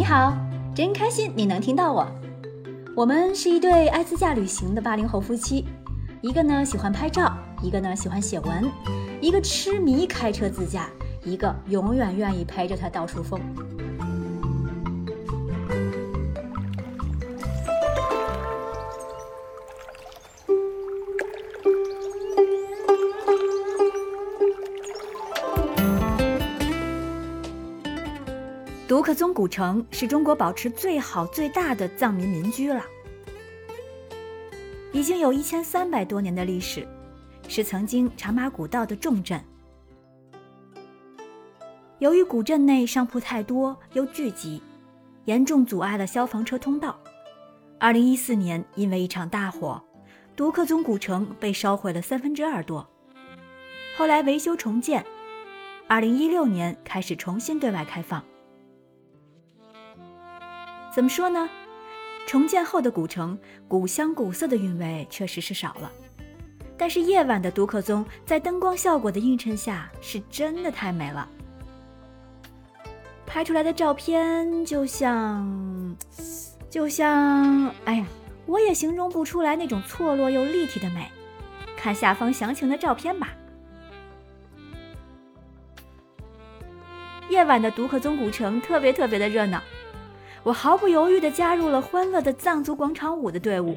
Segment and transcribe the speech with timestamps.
[0.00, 0.34] 你好，
[0.74, 2.10] 真开心你能听到我。
[2.96, 5.66] 我们是一对爱自驾旅行的八零后夫妻，
[6.22, 8.64] 一个呢喜欢拍照，一个呢喜欢写文，
[9.20, 10.88] 一个痴迷开车自驾，
[11.22, 13.38] 一个永远愿意陪着他到处疯。
[29.00, 32.84] 独克宗古城是中国保持最好最大的藏民民居了，
[34.92, 36.86] 已经有一千三百多年的历史，
[37.48, 39.42] 是曾经茶马古道的重镇。
[41.98, 44.62] 由于古镇内商铺太多又聚集，
[45.24, 46.94] 严重阻碍了消防车通道。
[47.78, 49.82] 二零一四年，因为一场大火，
[50.36, 52.86] 独克宗古城被烧毁了三分之二多。
[53.96, 55.02] 后来维修重建，
[55.88, 58.22] 二零一六年开始重新对外开放。
[61.00, 61.48] 怎么说呢？
[62.26, 65.90] 重建后的古城古香古色的韵味确实是少了，
[66.76, 71.26] 但是夜晚的独克宗在灯光效果的映衬下，是真的太美了。
[73.24, 75.96] 拍出来的照片就像，
[76.68, 78.06] 就像，哎呀，
[78.44, 81.10] 我也形容不出来那种错落又立体的美。
[81.78, 83.30] 看下方详情的照片吧。
[87.30, 89.62] 夜晚的独克宗古城特别特别的热闹。
[90.42, 93.76] 我毫不犹豫地加入了欢乐的藏族广场舞的队伍。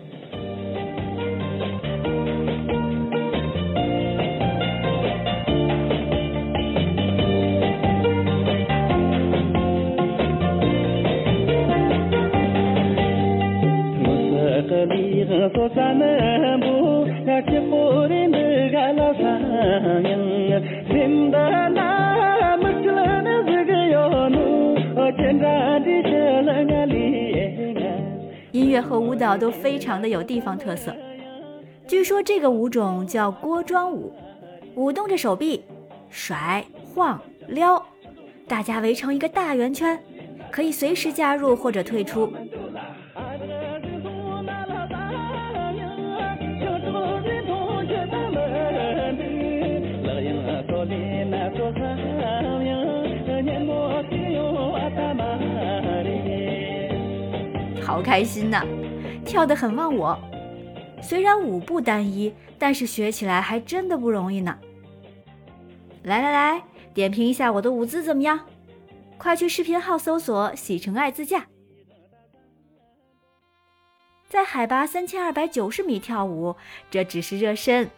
[28.54, 30.96] 音乐和舞蹈都非常的有地方特色。
[31.88, 34.14] 据说这个舞种叫锅庄舞，
[34.76, 35.66] 舞动着手臂，
[36.10, 36.64] 甩、
[36.94, 37.84] 晃、撩，
[38.48, 40.00] 大家围成一个大圆圈，
[40.52, 42.32] 可以随时加入或者退出。
[57.84, 58.66] 好开心呐，
[59.26, 60.18] 跳得很忘我。
[61.02, 64.58] 虽然舞步单一，但是学起来还真的不容易呢。
[66.04, 68.40] 来来来，点评一下我的舞姿怎么样？
[69.18, 71.46] 快去视频号搜索“喜成爱自驾”。
[74.28, 76.56] 在海拔三千二百九十米跳舞，
[76.90, 77.90] 这只是热身。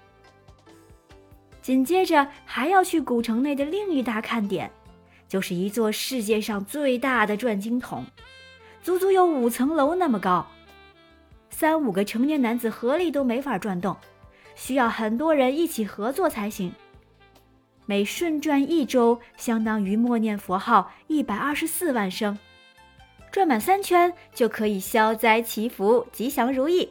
[1.61, 4.69] 紧接着还要去古城内的另一大看点，
[5.27, 8.05] 就是一座世界上最大的转经筒。
[8.85, 10.45] 足足有五层楼那么高，
[11.49, 13.97] 三五个成年男子合力都没法转动，
[14.53, 16.71] 需要很多人一起合作才行。
[17.87, 22.37] 每顺转一周，相当于默念佛号一百二十四万声，
[23.31, 26.87] 转满三圈就可以消灾祈福、吉祥如意。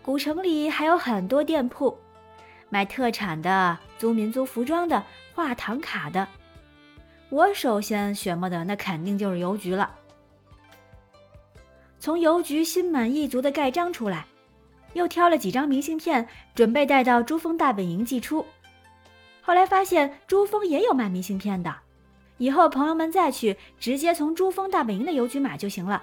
[0.00, 1.94] 古城里还有很多店铺，
[2.70, 5.04] 卖特产的、租民族服装的、
[5.34, 6.26] 画唐卡的。
[7.30, 9.94] 我首先选择的那肯定就是邮局了。
[12.00, 14.24] 从邮局心满意足的盖章出来，
[14.94, 18.46] 又挑了几张明信片，准备带到珠峰大本营寄出。
[19.42, 21.74] 后来发现珠峰也有卖明信片的，
[22.38, 26.02] 以后朋友们再去，直接从珠峰大本营的邮局买就行了，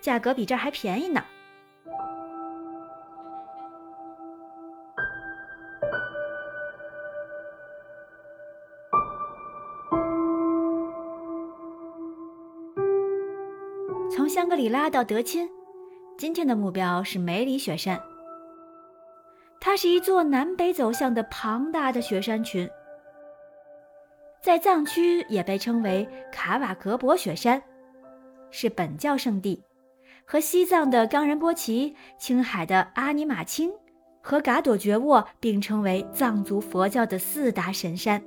[0.00, 1.22] 价格比这儿还便宜呢。
[14.42, 15.48] 香格里拉到德钦，
[16.18, 18.02] 今天的目标是梅里雪山。
[19.60, 22.68] 它是一座南北走向的庞大的雪山群，
[24.42, 27.62] 在藏区也被称为卡瓦格博雪山，
[28.50, 29.62] 是本教圣地，
[30.24, 33.70] 和西藏的冈仁波齐、青海的阿尼玛卿
[34.20, 38.20] 和嘎朵觉沃并称为藏族佛教的四大神山。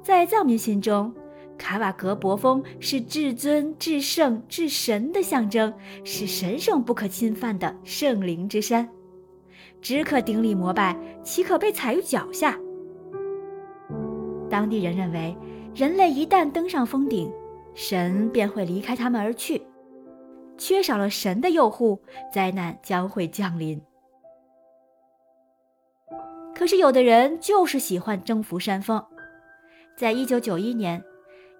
[0.00, 1.12] 在藏民心中。
[1.58, 5.72] 卡瓦格博峰是至尊、至圣、至神的象征，
[6.04, 8.88] 是神圣不可侵犯的圣灵之山，
[9.80, 12.58] 只可顶礼膜拜，岂可被踩于脚下？
[14.50, 15.36] 当地人认为，
[15.74, 17.32] 人类一旦登上峰顶，
[17.74, 19.62] 神便会离开他们而去，
[20.58, 22.02] 缺少了神的佑护，
[22.32, 23.80] 灾难将会降临。
[26.54, 29.02] 可是有的人就是喜欢征服山峰。
[29.96, 31.02] 在一九九一年，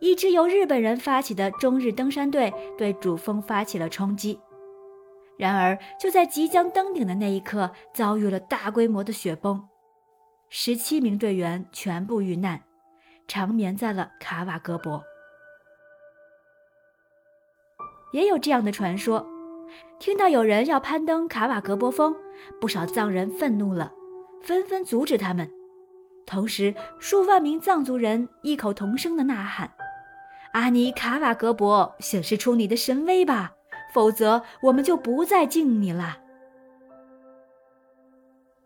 [0.02, 4.37] 一支由日本人发起的中日登山队对主峰发起了冲击。
[5.38, 9.69] 然而，就在即将登顶的那一刻，遭遇了大规模的雪崩，
[10.49, 12.60] 十七名队员全部遇难，
[13.28, 15.04] 长眠在了卡瓦格博。
[18.12, 19.25] 也有这样的传说：
[20.00, 22.12] 听到有人要攀登卡瓦格博峰，
[22.60, 23.93] 不少藏人愤怒了，
[24.43, 25.48] 纷纷阻止他们。
[26.26, 29.72] 同时，数万名藏族人异口同声的呐喊
[30.52, 33.52] ：“阿尼卡瓦格博，显示出你的神威吧！”
[33.93, 36.16] 否则，我们就不再敬你了。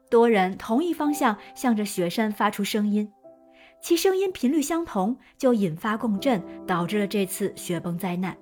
[0.08, 3.12] 多人同一方向向着雪山发出声音，
[3.80, 8.36] 其声音频率相同，就引发共振，导致了这次雪崩灾难。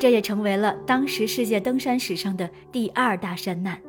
[0.00, 3.80] 这也成为了当时世界登山史上的第二大山难。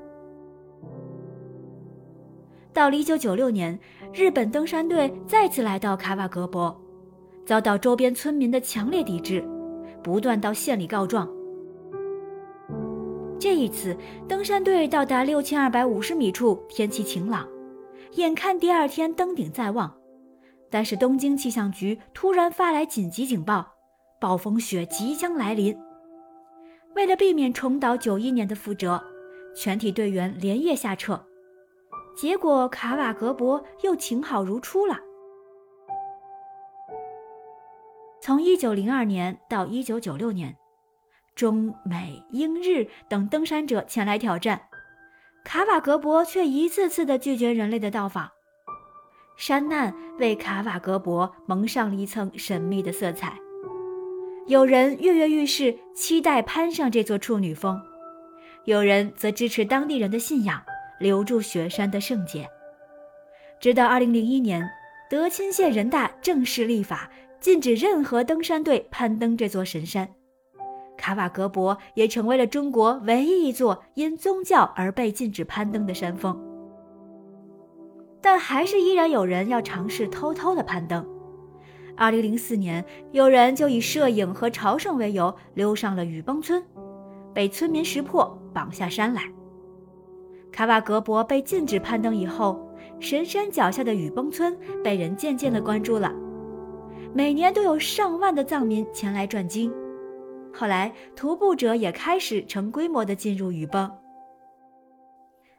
[2.71, 3.79] 到了1996年，
[4.13, 6.79] 日本登山队再次来到卡瓦格博，
[7.45, 9.43] 遭到周边村民的强烈抵制，
[10.03, 11.29] 不断到县里告状。
[13.39, 13.95] 这一次，
[14.27, 17.47] 登山队到达六千二百五十米处，天气晴朗，
[18.13, 19.95] 眼看第二天登顶在望。
[20.71, 23.65] 但是东京气象局突然发来紧急警报，
[24.19, 25.77] 暴风雪即将来临。
[26.95, 29.01] 为了避免重蹈九一年的覆辙，
[29.55, 31.23] 全体队员连夜下撤。
[32.17, 34.97] 结果卡瓦格博又晴好如初了。
[38.25, 40.55] 从一九零二年到一九九六年。
[41.35, 44.63] 中美英日等登山者前来挑战，
[45.43, 48.31] 卡瓦格博却一次次的拒绝人类的到访。
[49.37, 53.37] 山难为卡瓦格博蒙上了一层神秘的色彩。
[54.47, 57.77] 有人跃跃欲试，期待攀上这座处女峰；
[58.63, 60.59] 有人则支持当地人的信仰，
[60.99, 62.49] 留住雪山的圣洁。
[63.59, 64.67] 直到2001年，
[65.11, 67.07] 德钦县人大正式立法，
[67.39, 70.09] 禁止任何登山队攀登这座神山。
[70.97, 76.39] 卡瓦格博也成为了中国唯一一座因宗教而被禁止攀登的山峰，
[78.21, 81.05] 但还是依然有人要尝试偷偷的攀登。
[81.97, 86.63] 二零零四年，有人就以摄影和朝圣为由溜上了雨崩村，
[87.33, 89.23] 被村民识破，绑下山来。
[90.51, 92.57] 卡瓦格博被禁止攀登以后，
[92.99, 96.11] 神山脚下的雨崩村被人渐渐的关注了，
[97.17, 99.73] 每年都有上万的藏民前来转经。
[100.53, 103.89] 后来，徒步者也开始成规模的进入雨崩。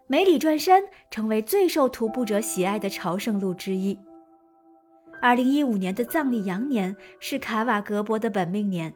[0.06, 3.99] 梅里转山成为最受徒步者喜爱的朝圣路之一。
[5.23, 8.93] 二零一五年的藏历羊年是卡瓦格博的本命年，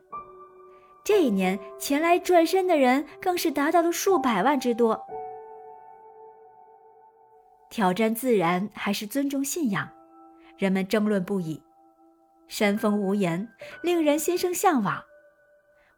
[1.02, 5.00] 这一年前来转山的人更是达到了数百万之多。
[7.70, 9.88] 挑战自然还是尊重信仰，
[10.58, 11.62] 人们争论不已。
[12.50, 13.48] 山峰无言，
[13.80, 15.04] 令人心生向往。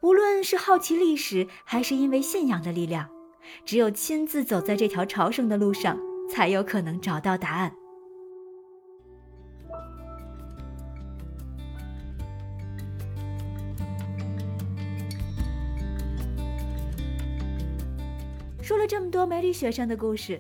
[0.03, 3.09] 无论是好奇历史，还是因为信仰的力量，
[3.65, 5.99] 只有亲自走在这条朝圣的路上，
[6.31, 7.73] 才有可能找到答案。
[18.61, 20.39] 说了这么多梅里雪山的故事，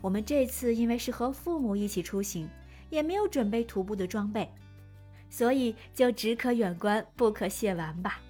[0.00, 2.48] 我们这次因为是和父母一起出行，
[2.88, 4.48] 也没有准备徒步的装备，
[5.30, 8.20] 所以就只可远观，不可亵玩吧。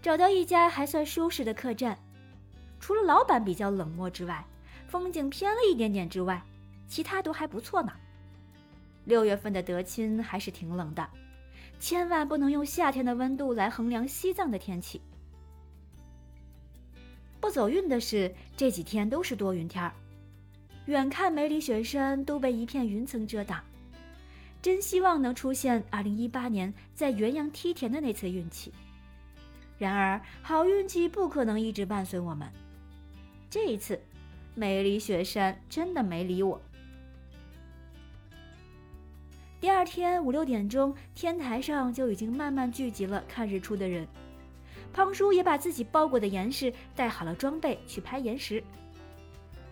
[0.00, 1.98] 找到一家还算舒适的客栈，
[2.78, 4.46] 除了老板比较冷漠之外，
[4.86, 6.40] 风景偏了一点点之外，
[6.86, 7.92] 其他都还不错呢。
[9.04, 11.08] 六月份的德钦还是挺冷的，
[11.80, 15.00] 千万不能用夏天的温度来衡量西藏的天气。
[17.40, 19.92] 不走运的是，这几天都是多云天儿，
[20.86, 23.60] 远看梅里雪山都被一片云层遮挡。
[24.60, 28.72] 真希望能出现2018年在元阳梯田的那次运气。
[29.78, 32.48] 然而，好运气不可能一直伴随我们。
[33.50, 34.00] 这一次，
[34.54, 36.60] 梅里雪山真的没理我。
[39.60, 44.06] 第二天五六点钟，天台上就已经慢慢聚集了看日出的人。
[44.92, 48.62] 胖叔也把自己包裹的严实，带好了装备去拍岩石。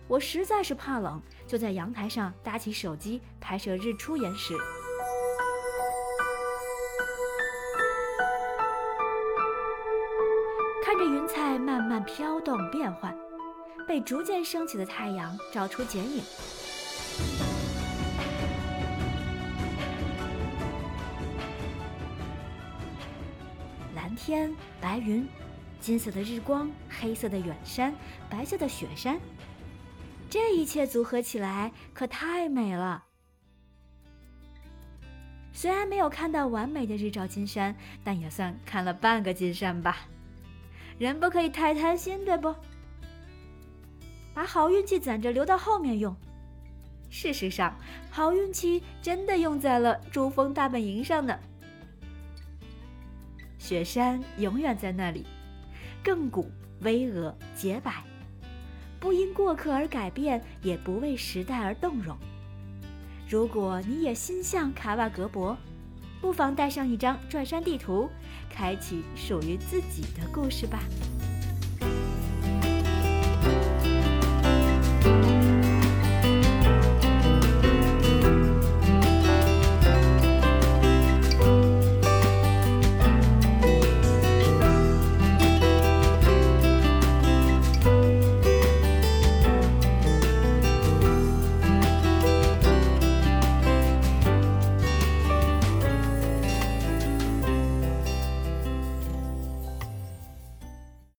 [0.07, 4.55] 我实在是怕冷，就在阳台上搭起手机拍摄日出岩石。
[10.83, 13.17] 看着云彩慢慢飘动变换，
[13.87, 16.21] 被逐渐升起的太阳照出剪影。
[23.95, 25.27] 蓝天白云，
[25.81, 27.93] 金色的日光，黑色的远山，
[28.29, 29.19] 白色的雪山，
[30.35, 33.05] 这一切组合起来可太美了。
[35.53, 37.73] 虽然没有看到完美的日照金山，
[38.03, 39.95] 但也算看了半个金山吧。
[40.99, 42.53] 人不可以太贪心，对不？
[44.33, 46.13] 把好运气攒着留到后面用。
[47.09, 47.73] 事实上，
[48.11, 51.39] 好运气真的用在了珠峰大本营上呢。
[53.57, 55.25] 雪山永远在那里，
[56.03, 56.51] 亘古
[56.81, 58.03] 巍峨洁白，
[58.99, 62.17] 不因过客而改变，也不为时代而动容。
[63.29, 65.57] 如果你也心向卡瓦格博，
[66.21, 68.09] 不妨带上一张转山地图，
[68.49, 70.79] 开启属于自己的故事吧。